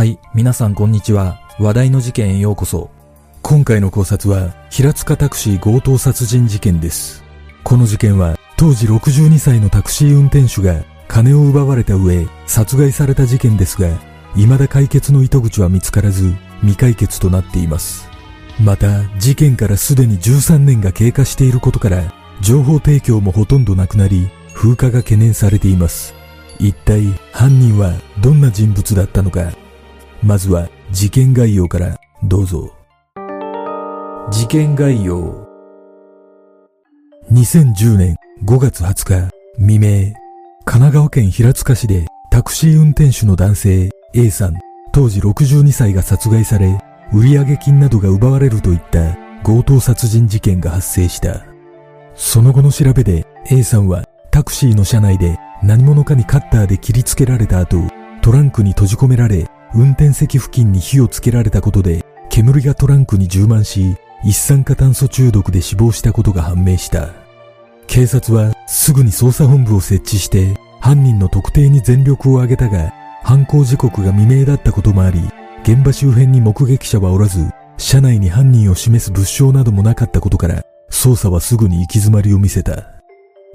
[0.00, 1.42] はい、皆さんこんにちは。
[1.58, 2.88] 話題の事件へようこそ。
[3.42, 7.22] 今回の考察は、平塚タクシー強盗殺人事件です。
[7.64, 13.90] この事件は、当時62歳のタクシー運転手が金を奪われた上、殺害された事件ですが、
[14.36, 18.08] 未だ解決の糸口は見つからず、未解決となっています。
[18.58, 26.14] また、事件からすでに13年が経過していることから、情報提供もほとんどなくなり、風化が懸念されています。
[26.58, 27.92] 一体、犯人は
[28.22, 29.59] どんな人物だったのか。
[30.22, 32.70] まずは、事件概要からどうぞ。
[34.30, 35.48] 事件概要。
[37.32, 40.12] 2010年5月20日未明、
[40.64, 44.58] 神奈川県平塚市でタクシー運転手の男性 A さん、
[44.92, 46.78] 当時62歳が殺害され、
[47.14, 51.46] 売上金などが奪われるといった強盗殺人事件が発生した。
[52.14, 57.78] その後の調べで A さんはタクシーの車内で何者かにカッターで切りつけられた後、
[58.20, 67.10] トランクに閉じ込められ、運転席付近に火をつけられたことで、煙がトランクに充満し、一酸化炭素中毒で死亡したことが判明した。
[67.86, 75.20] 警察はすぐに捜査本部を設置して、犯人の特定に全力を挙げたが、犯行時刻が未明だったこともあり、
[75.62, 82.92] 現場周辺に目撃者はおらず、車内に犯人を示す物証などもなかったことから、捜査はすぐに行き詰まりを見せた。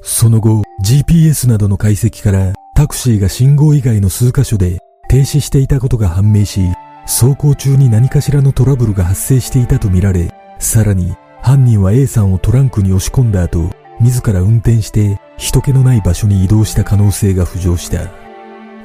[0.02, 6.62] その後、GPS などの解析から、タクシーが信号以外の数箇所で停止していたことが判明し、
[7.06, 18.10] 走行中に何かしらのトラブルが発生していたとみられ、さらに犯人は A さんをトランクに押し込んだ後、自ら運転して人気のない場所に移動した可能性が浮上した。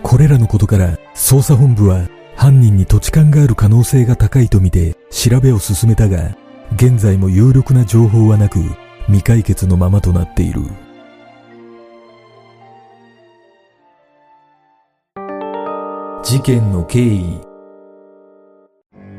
[0.03, 6.37] これらのことから捜査本部は犯人に土地勘がある可能性が高いとみて調べを進めたが、
[6.77, 8.61] 現在も有力な情報はなく
[9.07, 10.63] 未解決のままとなっている。
[16.31, 17.41] 事件の経緯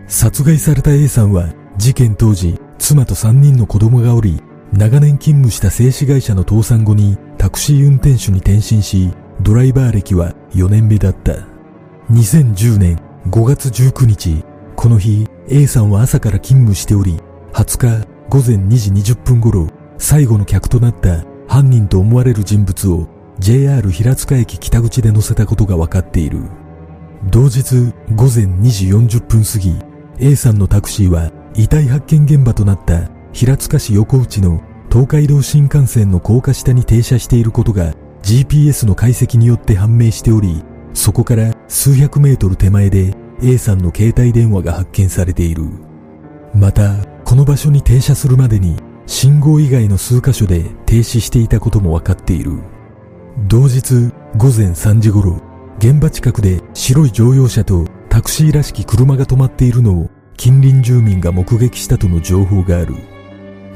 [0.07, 4.41] 殺害された A さんは事件当時妻と3人の子供がおり
[4.71, 9.11] 長年勤務した製紙会社の倒産後にタクシー運転手に転身し
[9.41, 11.33] ドライバー歴は4年目だった。
[12.11, 12.95] 2010年
[13.27, 14.45] 5月19日
[14.77, 17.19] この日 A さんは朝から勤務しており
[17.51, 19.67] 20日午前2時20分頃
[19.97, 26.39] 最後の客となった犯人と思われる人物を JR 平塚駅北口で乗せたことが分かっている
[27.29, 29.75] 同日午前2時40分過ぎ
[30.19, 37.93] A さんのタクシーは遺体発見現場となった平塚市横内の東海道新幹線の高架下に停車していることが
[38.23, 45.63] GPS の解析によって判明しておりそこから数百メートル手前で A さんの携帯電話が発見されている。
[46.53, 48.75] またこの場所に停車するまでに
[49.07, 52.59] 信号以外の数箇所で停止していたことも分かっている。
[53.47, 55.41] 同日午前3時頃
[55.81, 62.93] 現場近くで白い乗用車とタクシーらしき車が止まっているのを近隣住民が目撃したとの情報がある。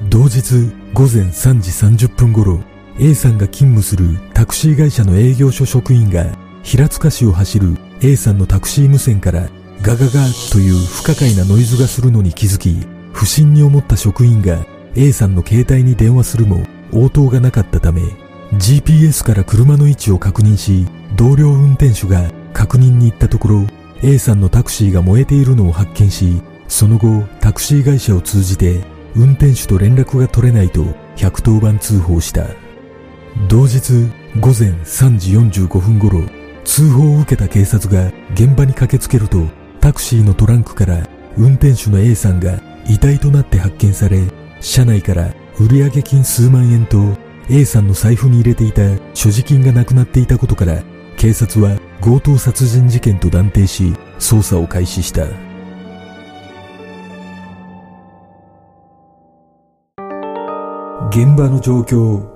[0.08, 2.62] 同日午前3時30分頃
[3.00, 6.28] A さんが勤務するタクシー会社の営業所職員が
[6.62, 9.50] 平塚市を走る A さんのタクシー無線から
[9.82, 10.12] ガガガ
[10.52, 14.64] という不可解なノイズがするのに気づき不審に思った職員が
[14.94, 18.04] A さんの携帯に電話するも応答がなかったため
[18.58, 20.86] GPS から車の位置を確認し
[21.16, 23.68] 同僚運転手が確認に行ったところ
[24.04, 28.84] A さんのタクシーが燃えているのを発見しその後タクシー会社を通じて
[29.16, 30.84] 運転手と連絡が取れないと
[31.16, 32.48] 110番通報した。
[33.48, 36.24] 同日午前3時45分頃
[36.64, 39.46] 通報を受けた警察が現場に駆けつけると
[39.82, 41.08] タクシーのトランクから
[41.38, 44.22] 運転手の A さんが遺体となって発見され
[44.62, 46.98] 車内から売上金数万円と
[47.50, 48.82] A さんの財布に入れていた
[49.14, 50.84] 所持金がなくなっていたことから
[51.18, 55.26] 警察は強盗殺人事件と断定し捜査を開始した。
[61.10, 62.28] 現場の状況。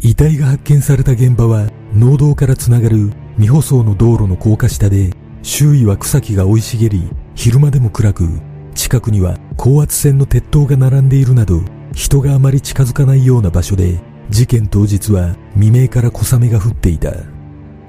[0.00, 5.10] 遺体が発見された現場は農道からつながる未舗装の道路の高架下で
[5.42, 8.28] 周囲は草木が生い茂り昼間でも暗く
[8.74, 11.60] 近くには高圧線の鉄塔が並んでいるなど
[11.92, 14.00] 人があまり近づかないような場所で
[14.30, 17.12] 事件当日は未明から小雨が降っていた。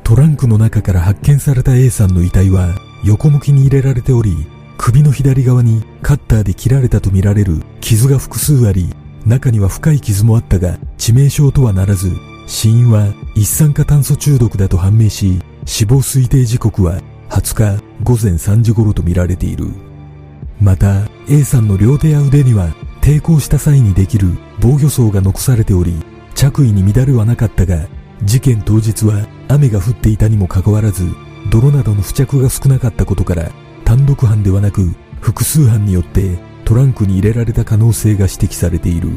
[0.03, 4.35] トランクの中から発見された A さんの遺体は横向きに入れられており
[4.77, 8.93] 首の左側にカッターで切られたとみられる傷が複数あり
[9.25, 12.11] 中には深い傷もあったが致命傷とはならず
[12.47, 19.67] 死因は一酸化炭素中毒だと判明し死亡推定時刻は20日午前3時頃とみられている。
[20.61, 22.67] また A さんの両手や腕には
[23.03, 24.29] 抵抗した際にできる
[24.61, 25.93] 防御層が残されており
[26.35, 27.87] 着衣に乱れはなかったが
[28.23, 31.05] 事件当日は雨が降っていたにもかかわらず
[31.51, 33.51] 泥などの付着が少なかったことから
[33.83, 39.09] 単独犯ではなく複数犯によってトランクに入れられた可能性が指摘されている。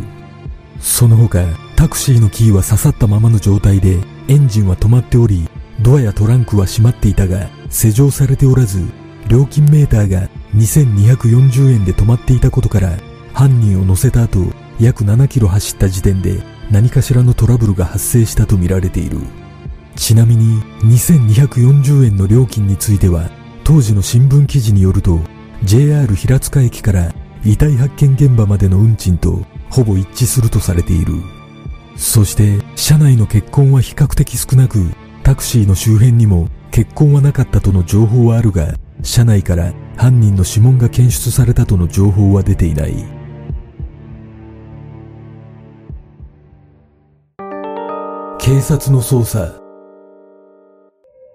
[0.80, 1.44] その他
[1.76, 3.98] タクシーのキーは刺さったままの状態で
[4.28, 5.48] エンジンは止まっており
[5.80, 8.84] ドアやトランクは閉まっていたが施錠されておらず
[9.28, 12.96] 料金メーターが2240円で止まっていたことから
[13.36, 14.50] 犯人を乗せた後
[14.80, 19.18] 約7キロ走った時点で何かしらのトラブルが発生したとみられている。
[19.94, 23.28] ちなみに2240円の料金については
[23.62, 25.20] 当時の新聞記事によると
[25.64, 27.12] JR 平塚駅から
[27.44, 31.12] 遺体発見現場までの運賃とほぼ一致するとされている。
[31.94, 34.78] そして車内の血痕は比較的少なく
[35.24, 38.72] タクシーの周辺にも血痕はなかったとの情報はあるが
[39.02, 43.15] 車内から犯人の指紋が検出されたとの情報は出ていない。
[48.46, 49.60] 警察の捜査。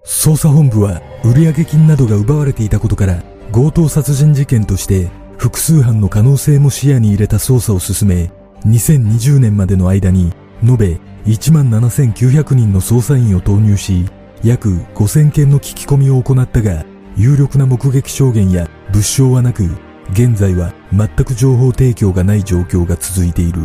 [0.05, 3.21] 捜査本部は売上金などが奪われていたことから
[3.51, 8.31] 強盗殺人事件として複数犯の可能性も視野に入れた捜査を進め
[8.65, 10.31] 2020年までの間に
[10.63, 14.05] 延べ1万7900人の捜査員を投入し
[14.41, 16.85] 約5000件の聞き込みを行ったが
[17.17, 19.65] 有力な目撃証言や物証はなく
[20.13, 23.63] 現在は全く情報提供がない状況が続いている。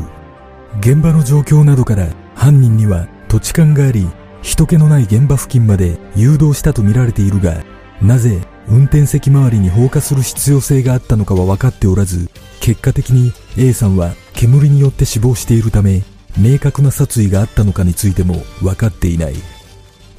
[0.80, 4.06] 現場の状況などから犯人には土地勘があり
[4.40, 7.62] 人気のない現場付近まで誘導したとみられているが
[8.00, 12.30] なぜ運転席周りに放火する必要性があったのかは分かっておらず
[12.62, 16.00] 結果的に A さんは煙によって死亡しているため
[16.38, 19.34] 明確な殺意があったのかについても分かっていない。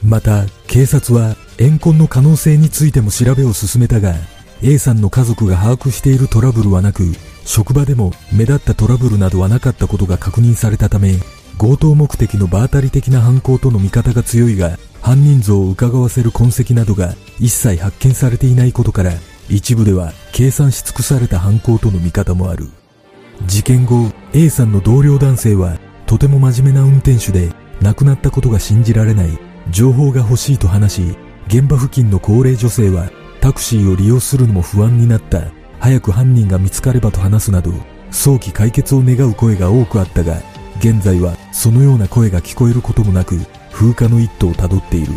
[0.04, 4.14] また警察は怨恨の可能性についても調べを進めたが
[4.62, 7.04] A さんの家族が把握しているトラブルはなく
[7.46, 11.16] 職場でも目立ったトラブルなどはなかったことが確認されたため
[11.58, 19.14] 強盗目的の場当たり的な犯行との見方が強いが犯人像を伺わせる痕跡などが一切発見されていないことから
[19.50, 22.68] 一部では計算し尽くされた犯行との見方もある。
[23.46, 27.52] 事件後 A さんの同僚男性はとても真面目な運転手で
[27.82, 29.40] 亡くなったことが信じられない
[29.70, 31.18] 情報が欲しいと話し
[31.48, 33.10] 現場付近の高齢女性は
[33.42, 35.44] タクシーを利用するのも不安になった。
[35.80, 37.72] 早く犯人が見つかればと話すなど
[38.12, 40.42] 早期解決を願う声が多くあったが
[40.80, 43.40] 現在はそのような声が聞こえることもなく
[43.72, 45.14] 風化の一途をたどっている。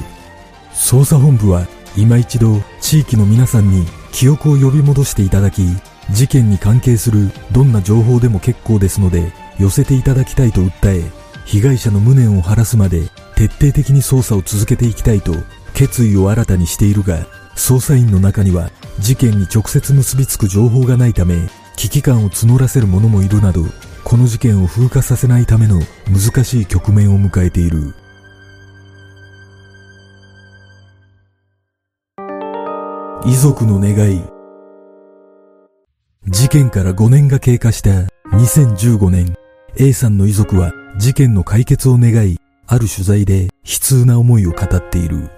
[0.73, 1.67] 捜査本部は
[1.99, 5.67] 今一度地域の皆さんに記憶を呼び戻していただき
[6.11, 11.11] 事件に関係するどんな情報でも結構ですので寄せていただきたいと訴え
[11.45, 15.35] 被害者の無念を晴らすまで徹底的に捜査を続けていきたいと
[15.75, 21.37] 決意を新たにしているが捜査員の中には事件に直接結びつく情報がないため
[21.77, 23.67] 危機感を募らせる者もいるなど
[24.11, 25.79] この事件を風化させないための
[26.09, 27.95] 難しい局面を迎えている。
[33.25, 34.25] 遺族の願い。
[36.27, 39.37] 事件から5年が経過した2015年
[39.77, 45.31] A さんの遺族は事件の解決を願いある取材で悲痛な思いを語っている。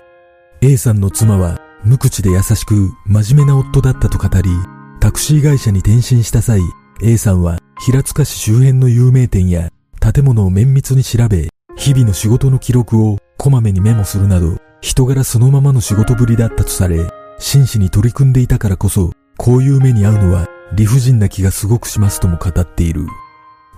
[0.63, 4.51] A さんの妻は無口で優しく真面目な夫だったと語り
[4.99, 6.63] タクシー会社に転身した際
[7.05, 23.07] A さんは平塚市周辺の有名店や建物を綿密に調べ日々の仕事の記録をこまめにメモするなど人柄そのままの仕事ぶりだったとされ真摯に取り組んでいたからこそこういう目に遭うのは理不尽な気がすごくしますとも語っている。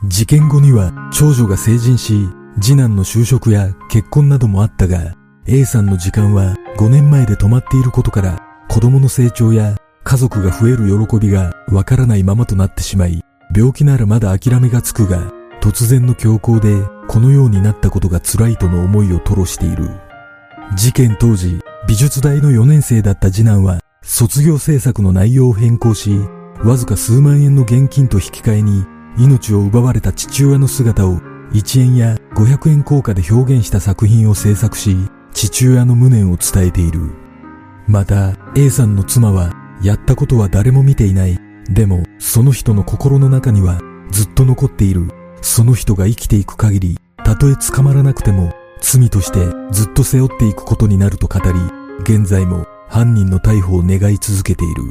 [0.04, 2.28] 事件後には長女が成人し
[2.61, 5.14] 次男の就職や結婚などもあったが
[5.47, 13.25] A さんの時間は5年前で止まっていることから子供の成長や家族が増える喜びがわからないままとなってしまい
[13.57, 15.33] 病気ならまだ諦めがつくが
[15.63, 16.75] 突然の強行で
[17.09, 19.89] このようになったことが辛いとの思いを吐露している。
[20.77, 26.19] 事件当時美術大の4年生だった次男は卒業制作の内容を変更し
[26.63, 28.85] わずか数万円の現金と引き換えに
[29.17, 31.19] 命を奪われた父親の姿を
[31.53, 34.97] 1円や500円硬貨で表現した作品を制作し
[35.33, 37.11] 父親の無念を伝えている。
[37.87, 41.38] また A さんの妻はやったことは誰も見ていない。
[41.71, 45.09] でもその人の心の中にはずっと残っている
[45.40, 48.52] その人が生きていく限りたとえ捕まらなくても
[48.83, 49.38] 罪として
[49.73, 51.59] ずっと背負っていくことになると語り
[52.00, 54.83] 現在も犯人の逮捕を願い続けている。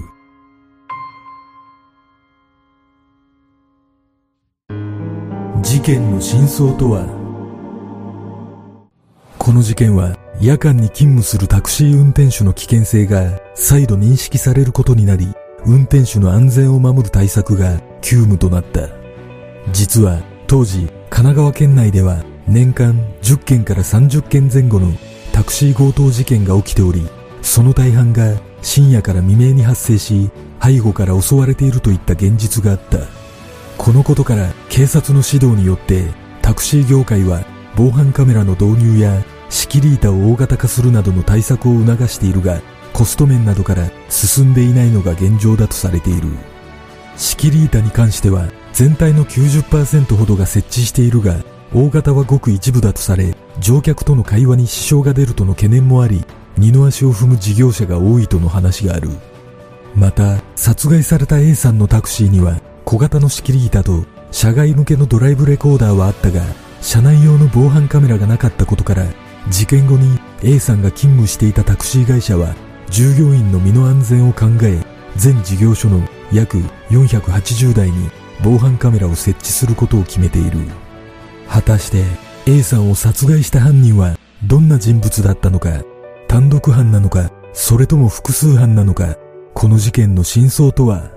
[5.61, 7.05] 事件の真相とは？
[9.37, 15.33] この事件は夜間に勤務するタクシー運転手の危険性が再度認識されることになり
[15.65, 18.89] 運転手の安全を守る対策が急務となった
[19.71, 24.91] 実は当時神奈川県内では年間10件から30件前後の
[25.31, 27.07] タクシー強盗事件が起きており
[27.41, 30.31] その大半が深夜から未明に発生し、
[30.63, 32.99] 背後から襲われているといった現実があった。
[33.77, 36.05] このことから警察の指導によって
[36.41, 37.43] タクシー業界は
[37.75, 39.21] 防犯カメラの導入や
[39.53, 42.59] 仕切り板を大型化するなどの対策を促しているが、
[42.91, 46.27] コスト面などから進んでいないのが現状だとされている。
[47.17, 51.35] 仕切り板に関しては全体の90%ほどが設置しているが、
[51.71, 56.25] 大型はごく一部だとされ、乗客との会話に支障が出るとの懸念もあり、
[56.57, 59.11] 二の足を踏む事業者が多いとの話がある。
[59.95, 66.41] また、殺害された A さんのタクシーには、小型の仕切り板と、車外向けのドライブレコーダーはあったが、
[66.81, 69.05] 車内用の防犯カメラがなかったことから、
[69.49, 72.55] 事件後に A さんが勤務していたタクシー会社は、
[72.89, 74.79] 従業員の身の安全を考え、
[75.15, 76.57] 全事業所の約
[76.89, 78.09] 480台に
[78.43, 80.59] 防犯カメラを設置することを決めている。
[81.47, 82.03] 果たして
[82.45, 85.83] A さんを殺害した犯人はどんな人物だったのか、
[86.27, 89.15] 単独犯なのか、それとも複数犯なのか、
[89.53, 91.11] この事件の真相とは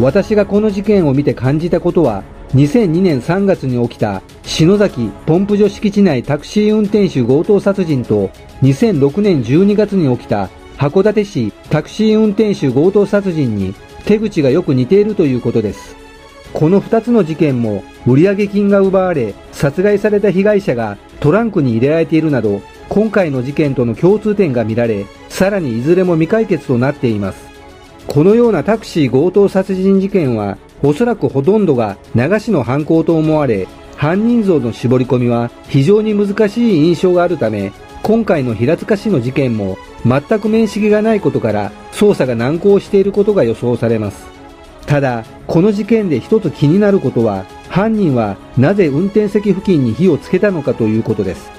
[0.00, 2.22] 私がこの事件を見て感じたことは
[2.54, 8.28] 2002年3月に起きた篠崎ポンプ所敷地内タクシー運転手強盗殺人と
[8.62, 13.74] 2006年12月に起きた函館市タクシー運転手強盗殺人に
[14.04, 15.98] 手口がよく似ているということです。
[16.52, 27.47] この2つの事件も売上金が奪われ殺害された被害者がトランクに入れられているなど今回の事件との共通点が見られさらにいずれも未解決となっています
[28.08, 37.70] このようなタクシー強盗殺人事件はおそらくほとんどが流しの犯行と思われ犯人像の絞り込みは非常に難しい印象があるため
[38.02, 44.26] 今回の平塚市の事件も全く面識がないことから捜査が難航していることが予想されます。
[44.86, 51.50] ただこの事件で一つ気になることは犯人はなぜ運転席付近に火をつけたのかということです。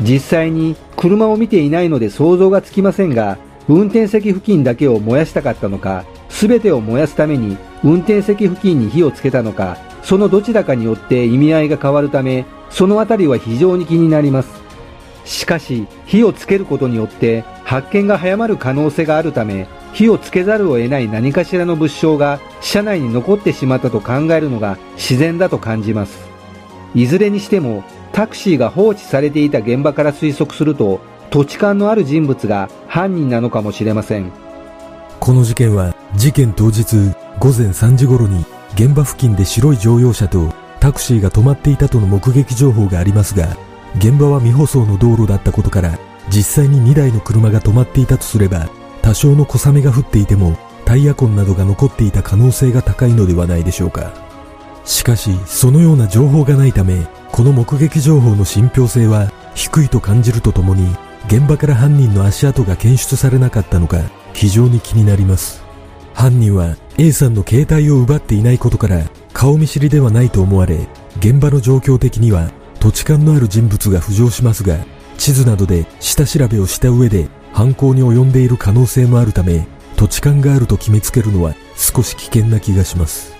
[0.00, 14.64] 実際に車を見ていないので想像がつきませんが運転席付近だけを燃やしたかったのか全てを燃やすために運転席付近に火をつけたのかそのどちらかによって意味合いが変わるためそのあたりは非常に気になります。
[15.24, 26.18] しかし火をつけることによって発見が早まる可能性があるため火をつけざるを得ない何かしらの物証が車内に残ってしまったと考えるのが自然だと感じます。
[26.94, 31.00] いずれにしてもタクシーが放置されていた現場から推測すると
[31.34, 34.30] 土地勘のある人物が犯人なのかもしれません。
[35.18, 36.94] この事件は事件当日
[37.40, 43.56] 午前3時頃に現場付近で白い乗用車とタクシーが止まっていたとの目撃情報がありますが
[43.96, 45.98] 現場は未舗装の道路だったことから
[46.28, 48.68] 実際に2台の車が止まっていたとすれば
[49.02, 54.12] 多少の小雨が降っていてもタイヤ痕などが残っていた可能性が高いのではないでしょうか。
[54.84, 60.94] しかしそのような情報がないためこの目撃情報の信憑性は低いと感じるとともに
[61.26, 64.02] 現場から犯人の足跡が検出されなかったのか
[64.32, 65.62] 非常に気になります
[66.14, 69.02] 犯人は A さんの携帯を奪っていないことから
[69.32, 70.86] 顔見知りではないと思われ
[71.18, 72.50] 現場の状況的には
[72.84, 74.76] 土地勘のある人物が浮上しますが、
[75.16, 79.66] 地図などで下調べをした上で犯行に及んでいる可能性もあるため、
[79.96, 83.34] 土地勘があると決めつけるのは少し危険な気がします。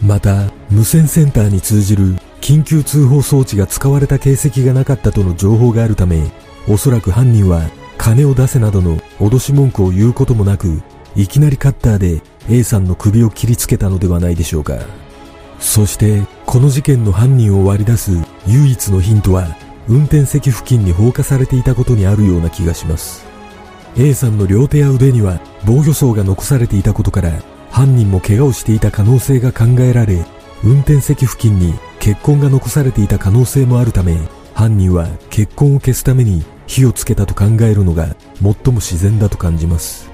[0.00, 6.30] また、無線センターに通じる緊急通報装置が使われた形跡がなかったとの情報があるため、
[6.68, 7.68] おそらく犯人は
[7.98, 10.82] 金を出せなどの脅し文句を言うこともなく、
[11.14, 14.74] いきなりカッターで A さんの首を切りつけたのではないでしょうか。
[15.64, 18.12] そしてこの事件の犯人を割り出す
[18.46, 19.56] 唯一のヒントは
[19.88, 23.24] 運転席付近に放火されていたことにあるような気がします
[23.96, 27.32] A さんの両手や腕には防御層が残されていたことから
[27.70, 30.24] 犯人も怪我をしていた可能性が考えられ
[30.62, 34.18] 運転席付近に血痕が残されていた可能性もあるため
[34.54, 40.10] 犯人は血痕を消すために火をつけたと考えるのが最も自然だと感じます。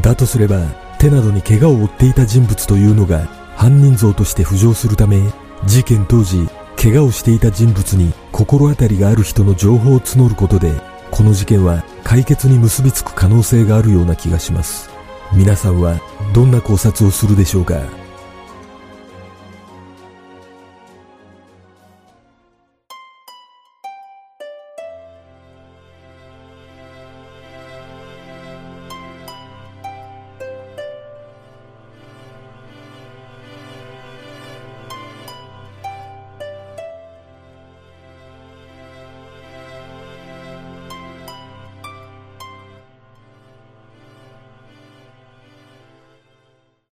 [0.00, 0.60] だとすれば
[0.98, 5.20] 手などに怪我を負っていた人物というのが犯人像として浮上するため
[5.66, 6.48] 事件当時
[6.80, 10.72] 怪我をしていた人物に心当たりがある人の情報を募ることで
[11.10, 14.90] この事件は解決に結びつく可能性があるような気がします。
[15.34, 16.00] 皆さんは
[16.34, 18.01] どんな考察をするでしょうか？